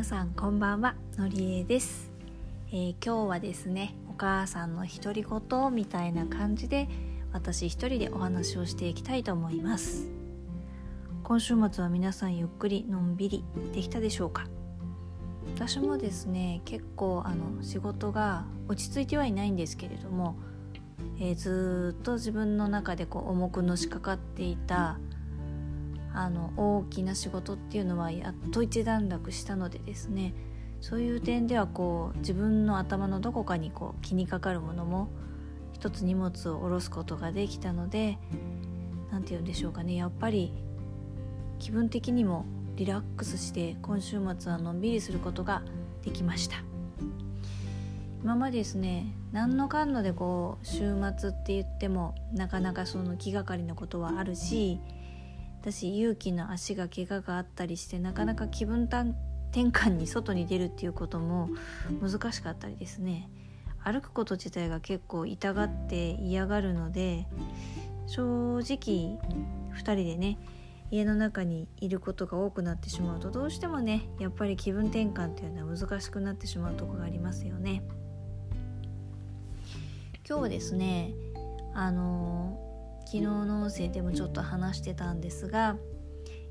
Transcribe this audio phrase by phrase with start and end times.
[0.00, 2.10] 皆さんこんばんはのりえです、
[2.72, 6.88] えー、今日はですねお母さんの独り言みたいな感じで
[7.34, 10.08] 私一人でお話をしていきたいと思います。
[11.22, 13.44] 今週末は皆さんゆっくりのんびり
[13.74, 14.46] できたでしょうか？
[15.54, 20.34] 私もですね結構あの仕事が落ち着いてはいないんですけれども、
[21.18, 24.98] えー、ずっと自分の中でこう重くのしかかっていた
[26.12, 30.34] あの大きな仕事っていうのはやっと一段落したのでですね
[30.80, 35.08] そういう点ではこう自分の頭のどこかにこう気にかかるものも
[35.72, 38.18] 一つ荷物を下ろすことができたので
[39.12, 40.52] 何て言うんでしょうかねやっぱり
[41.58, 45.62] 気分的にもリラックスして今週末はのんびりすることが
[46.02, 46.64] できました。
[48.22, 54.78] 今までですね何のかんのでこう週末って言ってもなかなかその気がかりなことはあるし
[55.60, 59.12] 私勇気の足が怪我があったりしてなかなか気分転
[59.52, 61.50] 換に外に出るっていうことも
[62.00, 63.28] 難しかったりですね。
[63.82, 67.26] 歩くこと自体が結構痛がって嫌がるので
[68.06, 69.18] 正直
[69.74, 70.38] 2人でね
[70.90, 77.82] 家の中にいることが多くなってしまうとどうしてもねやっぱり気分転換っていうのは難しくなってしまうとこがありますよね。
[80.28, 81.12] 今日ですね
[81.74, 82.69] あの
[83.10, 85.76] 昨日の音声でもちょっと話してたんですが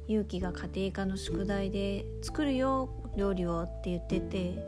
[0.09, 4.67] 勇気が家庭科の宿題で作るよ料理をって言ってて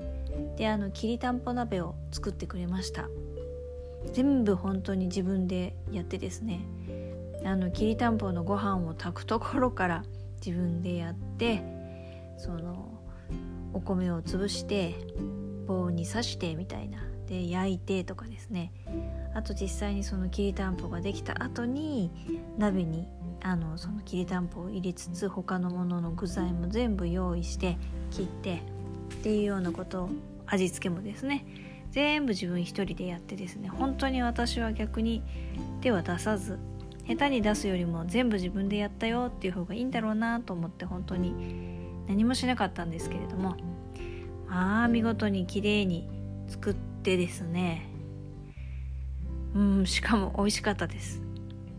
[0.56, 3.10] であのきりたんぽ鍋を作ってくれました。
[4.14, 6.62] 全部本当に自分でやってですね。
[7.44, 10.04] あのきりたんぽのご飯を炊くところから
[10.46, 11.62] 自分でやって
[12.38, 13.02] その
[13.74, 14.96] お米を潰して
[15.68, 17.11] 棒に刺してみたいな。
[17.32, 18.74] で焼いてとかですね。
[19.34, 22.12] あと実際にそのきりたんぽができた後に
[22.58, 23.08] 鍋に
[23.42, 27.78] あのそのきりたんぽを入れつつ他のものの具材も全部用意して
[28.12, 28.62] 切って
[29.14, 30.10] っていうようなことを
[30.46, 31.46] 味付けもですね。
[31.92, 33.70] 全部自分一人でやってですね。
[33.70, 35.24] 本当に私は逆に
[35.80, 36.60] 手は出さず
[37.08, 41.34] 下手に出すよりも全部自分でやったよっていう方がいいんだろうなと思って本当に
[42.10, 43.56] 何もしなかったんですけれども
[44.48, 46.10] まあ見事に綺麗に
[46.50, 47.88] 作ってですね。
[49.54, 51.22] うんしかも美味しかったです。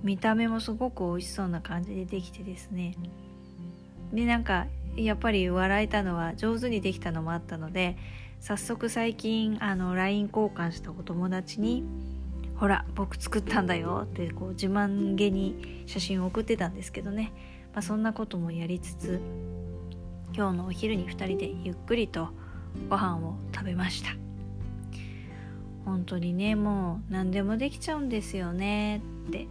[0.02, 2.94] 見た目もすごく美味しそうな感じでできてですね。
[4.12, 4.66] でなんか
[4.96, 7.96] やっぱり笑えたのは上手にできたのもあったので
[8.40, 11.84] 早速最近あの LINE 交換したお友達に
[12.56, 17.32] 「ほら僕作ったんだよ」ってこう自慢げに写真を送ってたんですけどね、
[17.72, 19.20] まあ、そんなこともやりつつ
[20.34, 22.28] 今日のお昼に2人でゆっくりと
[22.90, 24.21] ご飯を食べました。
[25.84, 29.46] 本当にねもう何でもできちゃうんですよねって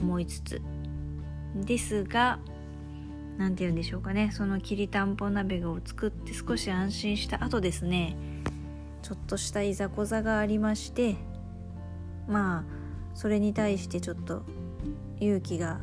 [0.00, 0.62] 思いつつ。
[1.54, 2.38] ですが
[3.36, 4.30] 何て言うんでしょうかね。
[4.32, 8.16] そのきりたんぽ鍋を作って少し安心した後ですね。
[9.02, 11.16] ちょっとしたいざこざがありまして
[12.28, 12.64] まあ
[13.14, 14.42] それに対してちょっと
[15.20, 15.80] 勇気が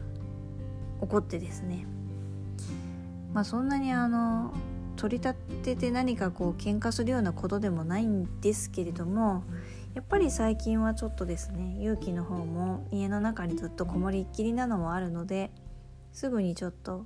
[1.01, 1.85] 怒ってですね。
[3.33, 4.53] まあそんなにあの
[4.97, 9.43] 取り立てて何かこう喧嘩するようなことでもないんですけれども
[9.93, 15.51] やっぱり最近はちょっとですね勇気の方も家の中にずっとこもりっきりなのもあるので
[16.11, 17.05] すぐにちょっと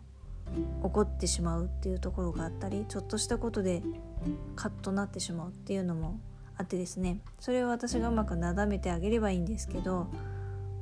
[0.81, 3.83] 怒ってしまうっていうところがあったりちょっとしたことで
[4.55, 6.19] カッとなってしまうっていうのも
[6.57, 10.07] あってですねそれを私がうまくなだめてあげればいいんですけど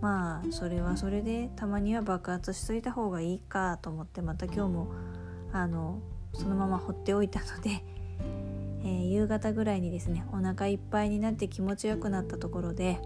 [0.01, 4.87] まあそれはそれでたまには爆発しといた方がいいかと思ってまた今日も
[5.51, 5.99] あの
[6.33, 7.83] そのまま放っておいたので、
[8.83, 12.99] えー、夕方ぐらいにですねお腹いっぱいになって気持ちよくなったところで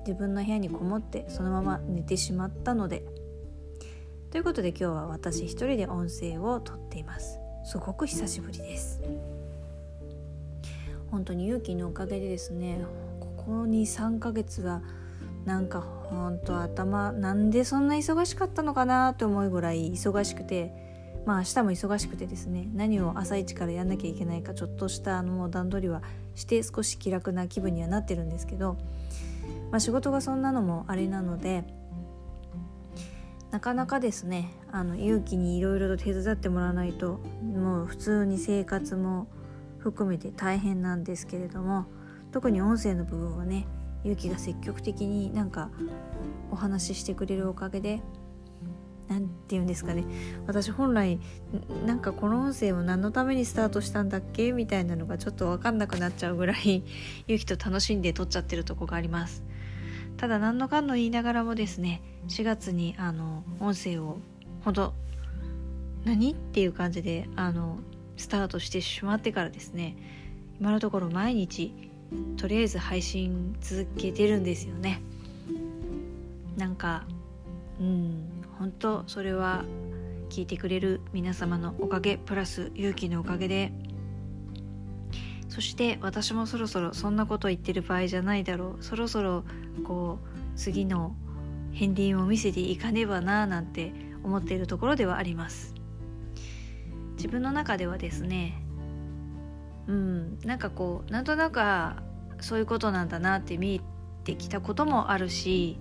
[0.00, 3.04] 自分の部屋にこもってそのまま寝てしまったので
[4.30, 7.40] ということで今日は私一人で音声をとっています。
[7.64, 9.00] すごく久しぶりです。
[11.10, 12.84] 本当に勇気のおかげでですね
[13.18, 14.82] ここ23ヶ月は
[15.44, 20.85] なんかほんと頭なんでそんな忙しかったのかなと思うぐらい忙しくて
[21.26, 26.00] まあ明日も忙しくてですね何を朝一からやんなきゃいけないかちょっとしたあの段取りは
[26.36, 28.76] して少し気楽な気分にはなってるんですけど、
[29.70, 31.64] まあ、仕事がそんなのもあれなので
[33.50, 39.26] なかなかですねあの勇気にいろいろと手伝ってもらわないともう普通に生活も
[39.78, 41.86] 含めて大変なんですけれども
[42.32, 43.66] 特に音声の部分はね
[44.04, 45.70] 勇気が積極的になんか
[46.50, 48.00] お話ししてくれるおかげで
[49.46, 50.04] 何て言うんですかね。
[50.48, 51.20] 私本来
[51.86, 54.50] なんかこの音声を何のためにスタートしたんだっけ？
[54.50, 56.82] みたいなのがちょっと分かんなくなっちゃうぐらい
[57.28, 59.44] ゆきと楽しんで撮っちゃってるとこがあります。
[60.16, 64.18] ただ何のかんの言いながらもですね4月にあの音声を
[64.64, 64.94] ほど
[66.04, 66.32] 何？
[66.32, 67.78] っていう感じであの
[68.16, 69.96] スタートしてしまってからですね
[70.58, 71.72] 今のところ毎日
[72.36, 75.00] とりあえず配信続けてるんですよね。
[76.56, 77.04] なんか
[77.78, 78.35] うん。
[78.58, 79.64] 本当それは
[80.28, 83.72] 聞いてくれる皆様のおかげプラス勇気のおかげで。
[85.48, 88.84] そして私もそろそろそんなこと言ってる場合じゃないだろう。
[88.84, 89.44] そろそろ
[89.84, 91.14] こう次の
[91.72, 93.92] 片鱗を見せていかねばななんて
[94.22, 95.74] 思っているところではあります。
[97.16, 98.62] 自分の中ではですね
[99.86, 101.60] うんなんかこうなんとなく
[102.42, 103.80] そういうことなんだなって見え
[104.24, 105.78] てきたこともあるし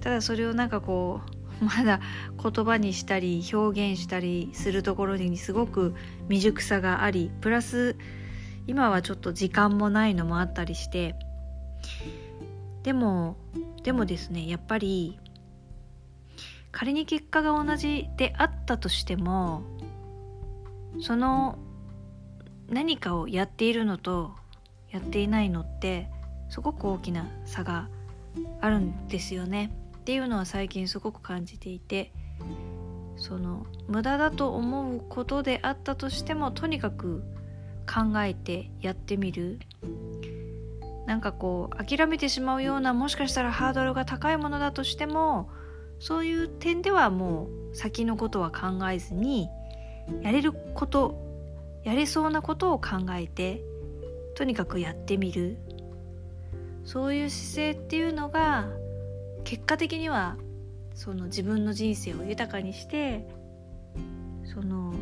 [0.00, 2.00] ただそれをなんかこうまだ
[2.42, 5.94] 言葉にしたり表現したりするところにすごく
[6.28, 7.96] 未熟さがありプラス
[8.66, 11.14] 今はちょっと時間もないのもあったりして
[12.82, 13.36] でも
[13.82, 15.18] でもですねやっぱり
[16.72, 19.62] 仮に結果が同じであったとしても
[21.00, 21.58] その
[22.68, 24.32] 何かをやっているのと
[24.90, 26.08] やっていないのって
[26.48, 27.88] すごく大きな差が
[28.60, 29.70] あるんですよね。
[30.06, 32.12] っていうのは最近すごく感じていて
[33.16, 37.24] その無駄だと思うことであったとしてもとにかく
[37.92, 39.58] 考えてやってみる。
[41.06, 45.50] なんかこう諦めてしまうようなもしかしたらハードルが高いものだとしても
[45.98, 49.48] そういう点ではもう先のことは考えずに
[50.22, 51.16] やれること
[51.82, 53.60] やれそうなことを考えて
[54.36, 55.58] とにかくやってみる。
[56.84, 58.68] そういう姿勢っていうのが
[59.46, 60.36] 結果的には
[60.92, 63.28] その自分の人生を豊かにして
[64.44, 64.92] その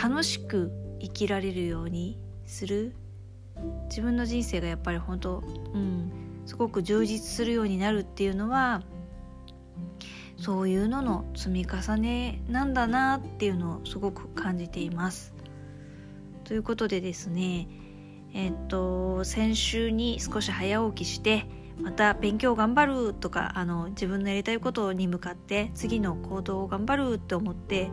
[0.00, 0.70] 楽しく
[1.00, 2.94] 生きられるようにする
[3.88, 5.42] 自分の人生がやっぱり本当
[5.74, 6.12] うん
[6.46, 8.82] すごく充実するようになるっていうのは
[10.36, 15.34] そういうのの積み重ねなんだなっていうのをすごく感じています。
[16.44, 17.68] ということでですね
[18.32, 21.46] えっと先週に少し早起きして
[21.82, 27.90] また勉強頑張るとかあの自分のやりたいことに向かって次の行動を頑張るって思って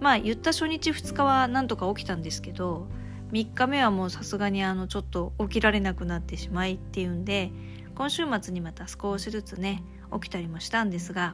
[0.00, 2.88] まあ言った初日2日はなんとか起きたんですけど
[3.32, 7.52] 3日目はもうさすがにあのちょっと起きられなくなってしまいっていうんで
[7.94, 11.32] 今週末にまた少しずつね起きたりもしたんですが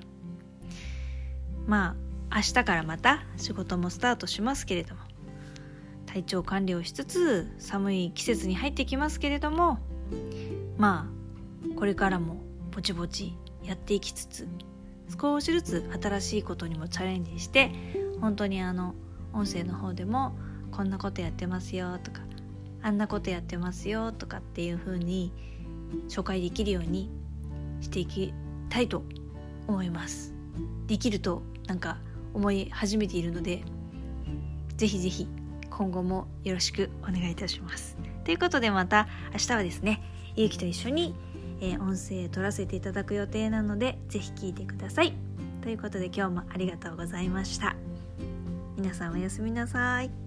[1.66, 1.96] ま
[2.30, 5.00] あ明日からまた仕事もスタートしますけれども
[6.06, 9.78] 体調管理をしつつ寒い季節に入ってきますけれども
[10.76, 11.15] まあ
[11.74, 12.36] これからも
[12.70, 13.34] ぼちぼち
[13.64, 14.48] やっていきつつ
[15.20, 17.70] 少しずつ新しいことにもチャレンジして
[18.20, 18.94] 本当にあの
[19.32, 20.36] 音声の方でも
[20.72, 22.22] こんなことやってますよとか
[22.82, 25.32] あんなことやってますよとかっていう風に
[26.08, 27.10] 紹介できるように
[27.80, 28.32] していき
[28.68, 29.04] たいと
[29.66, 30.32] 思います。
[30.86, 31.98] できるとなんか
[32.32, 33.62] 思い始めているので
[34.76, 35.26] ぜひぜひ
[35.70, 37.96] 今後もよろしくお願いいたします。
[38.24, 40.02] ということでまた明日はですね
[40.36, 41.14] ゆうきと一緒に
[41.60, 45.14] えー、音声取らせていただく予定なので是非聴いてください。
[45.62, 47.76] ということで今日もありがとうございました。
[48.76, 50.25] 皆さんおやすみなさい。